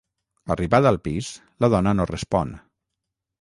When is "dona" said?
1.75-1.93